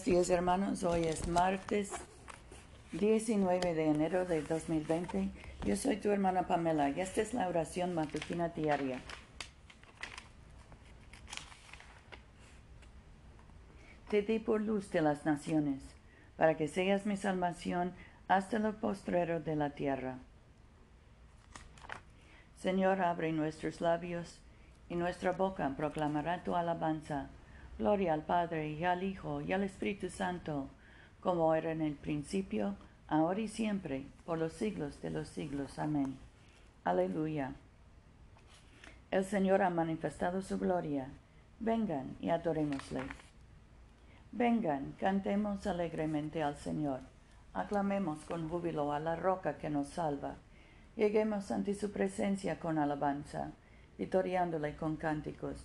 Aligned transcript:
Buenos 0.00 0.28
días 0.28 0.30
hermanos, 0.30 0.82
hoy 0.82 1.04
es 1.04 1.28
martes 1.28 1.90
19 2.92 3.74
de 3.74 3.84
enero 3.84 4.24
de 4.24 4.40
2020. 4.40 5.28
Yo 5.66 5.76
soy 5.76 5.98
tu 5.98 6.10
hermana 6.10 6.46
Pamela 6.46 6.88
y 6.88 7.02
esta 7.02 7.20
es 7.20 7.34
la 7.34 7.46
oración 7.46 7.94
matutina 7.94 8.48
diaria. 8.48 9.02
Te 14.08 14.22
di 14.22 14.38
por 14.38 14.62
luz 14.62 14.90
de 14.90 15.02
las 15.02 15.26
naciones, 15.26 15.82
para 16.38 16.56
que 16.56 16.66
seas 16.66 17.04
mi 17.04 17.18
salvación 17.18 17.92
hasta 18.26 18.58
lo 18.58 18.80
postrero 18.80 19.40
de 19.40 19.54
la 19.54 19.70
tierra. 19.70 20.16
Señor, 22.56 23.02
abre 23.02 23.32
nuestros 23.32 23.82
labios 23.82 24.40
y 24.88 24.94
nuestra 24.94 25.32
boca 25.32 25.70
proclamará 25.76 26.42
tu 26.42 26.56
alabanza. 26.56 27.28
Gloria 27.80 28.12
al 28.12 28.20
Padre 28.20 28.72
y 28.72 28.84
al 28.84 29.02
Hijo 29.02 29.40
y 29.40 29.54
al 29.54 29.64
Espíritu 29.64 30.10
Santo, 30.10 30.68
como 31.20 31.54
era 31.54 31.72
en 31.72 31.80
el 31.80 31.94
principio, 31.94 32.76
ahora 33.08 33.40
y 33.40 33.48
siempre, 33.48 34.04
por 34.26 34.36
los 34.36 34.52
siglos 34.52 35.00
de 35.00 35.08
los 35.08 35.28
siglos. 35.28 35.78
Amén. 35.78 36.18
Aleluya. 36.84 37.54
El 39.10 39.24
Señor 39.24 39.62
ha 39.62 39.70
manifestado 39.70 40.42
su 40.42 40.58
gloria. 40.58 41.08
Vengan 41.58 42.18
y 42.20 42.28
adorémosle. 42.28 43.00
Vengan, 44.30 44.92
cantemos 45.00 45.66
alegremente 45.66 46.42
al 46.42 46.56
Señor. 46.56 47.00
Aclamemos 47.54 48.22
con 48.26 48.50
júbilo 48.50 48.92
a 48.92 49.00
la 49.00 49.16
roca 49.16 49.56
que 49.56 49.70
nos 49.70 49.88
salva. 49.88 50.34
Lleguemos 50.96 51.50
ante 51.50 51.74
su 51.74 51.90
presencia 51.92 52.60
con 52.60 52.76
alabanza, 52.76 53.52
vitoriándole 53.96 54.76
con 54.76 54.96
cánticos 54.96 55.64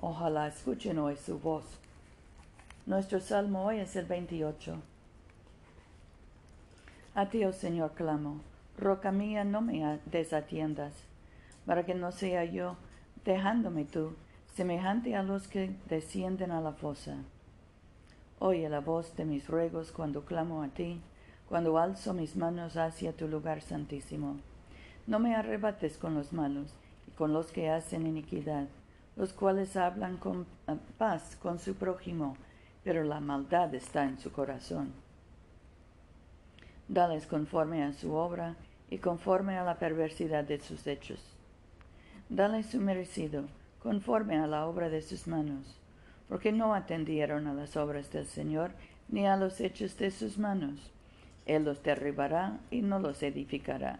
Ojalá 0.00 0.46
escuchen 0.46 0.96
hoy 1.00 1.16
su 1.16 1.40
voz. 1.40 1.64
Nuestro 2.86 3.18
salmo 3.18 3.64
hoy 3.64 3.80
es 3.80 3.96
el 3.96 4.06
28. 4.06 4.76
A 7.16 7.28
ti, 7.28 7.44
oh 7.44 7.52
Señor, 7.52 7.94
clamo. 7.94 8.40
Roca 8.78 9.10
mía, 9.10 9.42
no 9.42 9.60
me 9.60 9.98
desatiendas, 10.06 10.92
para 11.66 11.84
que 11.84 11.96
no 11.96 12.12
sea 12.12 12.44
yo, 12.44 12.76
dejándome 13.24 13.84
tú, 13.84 14.14
semejante 14.54 15.16
a 15.16 15.24
los 15.24 15.48
que 15.48 15.74
descienden 15.88 16.52
a 16.52 16.60
la 16.60 16.74
fosa. 16.74 17.16
Oye 18.38 18.68
la 18.68 18.78
voz 18.78 19.16
de 19.16 19.24
mis 19.24 19.48
ruegos 19.48 19.90
cuando 19.90 20.24
clamo 20.24 20.62
a 20.62 20.68
ti, 20.68 21.00
cuando 21.48 21.76
alzo 21.76 22.14
mis 22.14 22.36
manos 22.36 22.76
hacia 22.76 23.16
tu 23.16 23.26
lugar 23.26 23.62
santísimo. 23.62 24.36
No 25.08 25.18
me 25.18 25.34
arrebates 25.34 25.98
con 25.98 26.14
los 26.14 26.32
malos 26.32 26.72
y 27.08 27.10
con 27.16 27.32
los 27.32 27.50
que 27.50 27.68
hacen 27.68 28.06
iniquidad 28.06 28.68
los 29.18 29.32
cuales 29.32 29.76
hablan 29.76 30.16
con 30.16 30.46
eh, 30.68 30.76
paz 30.96 31.36
con 31.42 31.58
su 31.58 31.74
prójimo, 31.74 32.36
pero 32.84 33.02
la 33.02 33.18
maldad 33.18 33.74
está 33.74 34.04
en 34.04 34.16
su 34.16 34.30
corazón. 34.30 34.92
Dales 36.86 37.26
conforme 37.26 37.82
a 37.82 37.92
su 37.92 38.14
obra 38.14 38.54
y 38.88 38.98
conforme 38.98 39.58
a 39.58 39.64
la 39.64 39.74
perversidad 39.80 40.44
de 40.44 40.60
sus 40.60 40.86
hechos. 40.86 41.18
Dales 42.28 42.66
su 42.66 42.80
merecido, 42.80 43.46
conforme 43.82 44.38
a 44.38 44.46
la 44.46 44.66
obra 44.66 44.88
de 44.88 45.02
sus 45.02 45.26
manos, 45.26 45.80
porque 46.28 46.52
no 46.52 46.72
atendieron 46.72 47.48
a 47.48 47.54
las 47.54 47.76
obras 47.76 48.12
del 48.12 48.26
Señor 48.26 48.70
ni 49.08 49.26
a 49.26 49.36
los 49.36 49.60
hechos 49.60 49.98
de 49.98 50.12
sus 50.12 50.38
manos. 50.38 50.92
Él 51.44 51.64
los 51.64 51.82
derribará 51.82 52.60
y 52.70 52.82
no 52.82 53.00
los 53.00 53.20
edificará. 53.24 53.98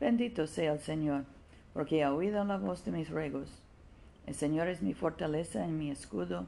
Bendito 0.00 0.48
sea 0.48 0.72
el 0.72 0.80
Señor, 0.80 1.24
porque 1.72 2.02
ha 2.02 2.12
oído 2.12 2.44
la 2.44 2.56
voz 2.56 2.84
de 2.84 2.90
mis 2.90 3.10
ruegos 3.10 3.62
el 4.28 4.34
Señor 4.34 4.68
es 4.68 4.82
mi 4.82 4.92
fortaleza 4.92 5.66
y 5.66 5.70
mi 5.70 5.90
escudo. 5.90 6.44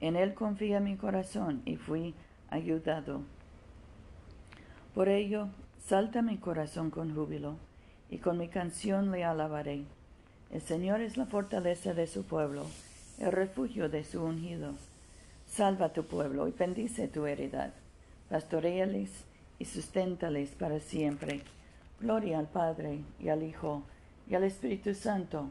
En 0.00 0.16
Él 0.16 0.32
confía 0.32 0.80
mi 0.80 0.96
corazón 0.96 1.60
y 1.66 1.76
fui 1.76 2.14
ayudado. 2.48 3.20
Por 4.94 5.10
ello, 5.10 5.48
salta 5.78 6.22
mi 6.22 6.38
corazón 6.38 6.88
con 6.88 7.14
júbilo, 7.14 7.58
y 8.08 8.16
con 8.16 8.38
mi 8.38 8.48
canción 8.48 9.10
le 9.10 9.24
alabaré. 9.24 9.84
El 10.50 10.62
Señor 10.62 11.02
es 11.02 11.18
la 11.18 11.26
fortaleza 11.26 11.92
de 11.92 12.06
su 12.06 12.24
pueblo, 12.24 12.64
el 13.18 13.30
refugio 13.30 13.90
de 13.90 14.04
su 14.04 14.24
ungido. 14.24 14.72
Salva 15.46 15.92
tu 15.92 16.04
pueblo 16.04 16.48
y 16.48 16.52
bendice 16.52 17.08
tu 17.08 17.26
heredad. 17.26 17.74
Pastoreales 18.30 19.10
y 19.58 19.66
susténtales 19.66 20.52
para 20.52 20.80
siempre. 20.80 21.42
Gloria 22.00 22.38
al 22.38 22.48
Padre 22.48 23.00
y 23.20 23.28
al 23.28 23.42
Hijo 23.42 23.82
y 24.30 24.34
al 24.34 24.44
Espíritu 24.44 24.94
Santo 24.94 25.50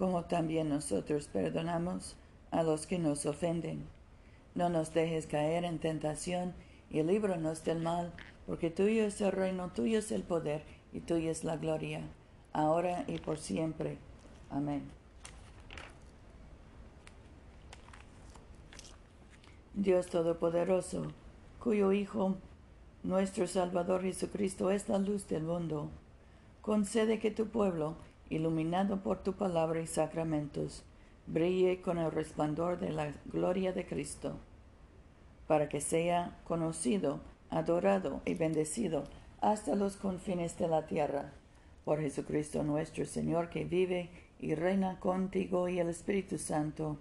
como 0.00 0.24
también 0.24 0.70
nosotros 0.70 1.28
perdonamos 1.28 2.16
a 2.50 2.62
los 2.62 2.86
que 2.86 2.98
nos 2.98 3.26
ofenden. 3.26 3.84
No 4.54 4.70
nos 4.70 4.94
dejes 4.94 5.26
caer 5.26 5.66
en 5.66 5.78
tentación 5.78 6.54
y 6.88 7.02
líbranos 7.02 7.64
del 7.64 7.82
mal, 7.82 8.10
porque 8.46 8.70
tuyo 8.70 9.04
es 9.04 9.20
el 9.20 9.30
reino, 9.30 9.70
tuyo 9.74 9.98
es 9.98 10.10
el 10.10 10.22
poder 10.22 10.62
y 10.94 11.00
tuya 11.00 11.30
es 11.30 11.44
la 11.44 11.58
gloria, 11.58 12.00
ahora 12.54 13.04
y 13.08 13.18
por 13.18 13.36
siempre. 13.36 13.98
Amén. 14.48 14.90
Dios 19.74 20.06
Todopoderoso, 20.06 21.08
cuyo 21.62 21.92
Hijo, 21.92 22.36
nuestro 23.02 23.46
Salvador 23.46 24.00
Jesucristo, 24.00 24.70
es 24.70 24.88
la 24.88 24.96
luz 24.96 25.28
del 25.28 25.42
mundo, 25.42 25.90
concede 26.62 27.18
que 27.18 27.30
tu 27.30 27.48
pueblo, 27.48 27.96
iluminado 28.30 29.02
por 29.02 29.22
tu 29.22 29.34
palabra 29.34 29.80
y 29.80 29.86
sacramentos, 29.86 30.84
brille 31.26 31.82
con 31.82 31.98
el 31.98 32.10
resplandor 32.10 32.78
de 32.78 32.90
la 32.90 33.12
gloria 33.26 33.72
de 33.72 33.84
Cristo, 33.84 34.38
para 35.46 35.68
que 35.68 35.80
sea 35.80 36.38
conocido, 36.44 37.20
adorado 37.50 38.22
y 38.24 38.34
bendecido 38.34 39.04
hasta 39.40 39.74
los 39.74 39.96
confines 39.96 40.56
de 40.58 40.68
la 40.68 40.86
tierra, 40.86 41.32
por 41.84 42.00
Jesucristo 42.00 42.62
nuestro 42.62 43.04
Señor, 43.04 43.50
que 43.50 43.64
vive 43.64 44.10
y 44.38 44.54
reina 44.54 44.98
contigo 45.00 45.68
y 45.68 45.80
el 45.80 45.88
Espíritu 45.88 46.38
Santo, 46.38 46.96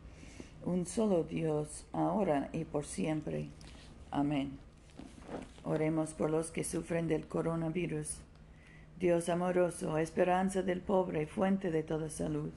un 0.65 0.85
solo 0.85 1.23
Dios, 1.23 1.85
ahora 1.93 2.49
y 2.51 2.65
por 2.65 2.85
siempre. 2.85 3.49
Amén. 4.11 4.57
Oremos 5.63 6.13
por 6.13 6.31
los 6.31 6.49
que 6.49 6.63
sufren 6.63 7.07
del 7.07 7.27
coronavirus 7.27 8.17
Dios 8.99 9.29
amoroso, 9.29 9.97
esperanza 9.97 10.61
del 10.61 10.81
pobre, 10.81 11.25
fuente 11.25 11.71
de 11.71 11.83
toda 11.83 12.09
salud. 12.09 12.51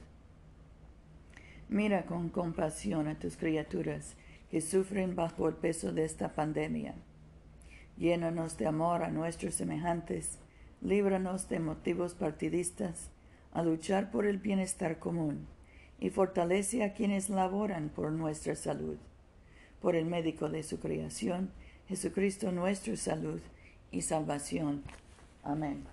Mira 1.69 2.05
con 2.05 2.27
compasión 2.27 3.07
a 3.07 3.17
tus 3.17 3.37
criaturas 3.37 4.17
que 4.51 4.59
sufren 4.59 5.15
bajo 5.15 5.47
el 5.47 5.55
peso 5.55 5.93
de 5.93 6.03
esta 6.03 6.35
pandemia. 6.35 6.95
Llénanos 7.97 8.57
de 8.57 8.67
amor 8.67 9.03
a 9.03 9.09
nuestros 9.09 9.55
semejantes, 9.55 10.37
líbranos 10.81 11.47
de 11.47 11.61
motivos 11.61 12.13
partidistas 12.13 13.09
a 13.53 13.63
luchar 13.63 14.11
por 14.11 14.25
el 14.25 14.37
bienestar 14.37 14.99
común 14.99 15.47
y 15.97 16.09
fortalece 16.09 16.83
a 16.83 16.93
quienes 16.93 17.29
laboran 17.29 17.87
por 17.87 18.11
nuestra 18.11 18.55
salud. 18.55 18.97
Por 19.81 19.95
el 19.95 20.07
médico 20.07 20.49
de 20.49 20.63
su 20.63 20.81
creación, 20.81 21.51
Jesucristo 21.87 22.51
nuestra 22.51 22.97
salud 22.97 23.39
y 23.91 24.01
salvación. 24.01 24.83
Amén. 25.41 25.92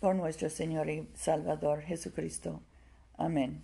por 0.00 0.14
nuestro 0.14 0.48
Señor 0.50 0.88
y 0.90 1.08
Salvador 1.14 1.82
Jesucristo. 1.82 2.62
Amén. 3.16 3.62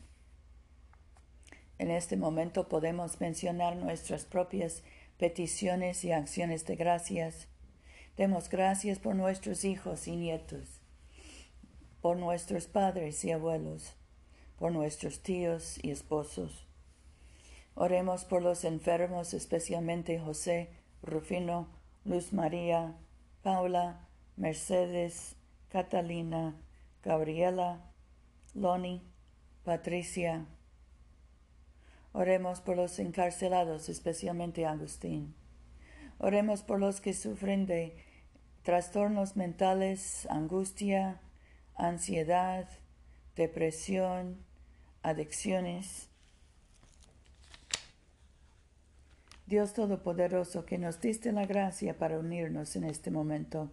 En 1.79 1.91
este 1.91 2.17
momento 2.17 2.69
podemos 2.69 3.21
mencionar 3.21 3.77
nuestras 3.77 4.25
propias 4.25 4.83
peticiones 5.19 6.05
y 6.05 6.13
acciones 6.13 6.67
de 6.67 6.77
gracias. 6.77 7.49
Demos 8.17 8.49
gracias 8.49 8.99
por 8.99 9.15
nuestros 9.15 9.65
hijos 9.65 10.07
y 10.07 10.17
nietos, 10.17 10.81
por 12.01 12.17
nuestros 12.17 12.67
padres 12.67 13.25
y 13.25 13.33
abuelos, 13.33 13.95
por 14.59 14.73
nuestros 14.73 15.21
tíos 15.21 15.79
y 15.83 15.91
esposos. 15.91 16.67
Oremos 17.75 18.25
por 18.25 18.43
los 18.43 18.65
enfermos, 18.65 19.35
especialmente 19.35 20.21
José, 20.21 20.71
Rufino, 21.03 21.69
Luz 22.05 22.33
María, 22.33 22.95
Paula, 23.43 24.07
Mercedes, 24.37 25.35
Catalina, 25.75 26.55
Gabriela, 27.03 27.81
Loni, 28.55 29.03
Patricia. 29.65 30.47
Oremos 32.13 32.61
por 32.61 32.77
los 32.77 33.01
encarcelados, 33.01 33.89
especialmente 33.89 34.67
Agustín. 34.67 35.35
Oremos 36.19 36.63
por 36.63 36.79
los 36.79 37.01
que 37.01 37.13
sufren 37.13 37.67
de 37.67 37.97
trastornos 38.63 39.35
mentales, 39.35 40.29
angustia, 40.31 41.21
ansiedad, 41.75 42.69
depresión, 43.35 44.45
adicciones. 45.03 46.09
Dios 49.47 49.75
Todopoderoso, 49.75 50.67
que 50.67 50.79
nos 50.79 51.01
diste 51.01 51.33
la 51.33 51.47
gracia 51.47 51.99
para 51.99 52.21
unirnos 52.21 52.77
en 52.77 52.85
este 52.85 53.11
momento, 53.11 53.73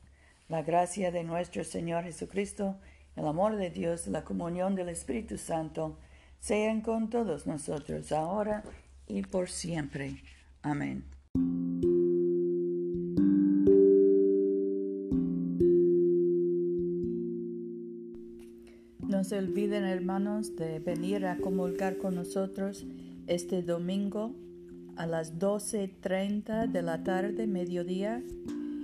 La 0.51 0.63
gracia 0.63 1.11
de 1.11 1.23
nuestro 1.23 1.63
Señor 1.63 2.03
Jesucristo, 2.03 2.75
el 3.15 3.25
amor 3.25 3.55
de 3.55 3.69
Dios, 3.69 4.07
la 4.07 4.25
comunión 4.25 4.75
del 4.75 4.89
Espíritu 4.89 5.37
Santo, 5.37 5.97
sean 6.41 6.81
con 6.81 7.09
todos 7.09 7.47
nosotros 7.47 8.11
ahora 8.11 8.61
y 9.07 9.21
por 9.21 9.49
siempre. 9.49 10.21
Amén. 10.61 11.05
No 19.07 19.23
se 19.23 19.37
olviden, 19.37 19.85
hermanos, 19.85 20.57
de 20.57 20.79
venir 20.79 21.27
a 21.27 21.37
comulgar 21.37 21.97
con 21.97 22.15
nosotros 22.15 22.85
este 23.25 23.61
domingo 23.61 24.35
a 24.97 25.05
las 25.05 25.39
12.30 25.39 26.67
de 26.67 26.81
la 26.81 27.05
tarde, 27.05 27.47
mediodía, 27.47 28.21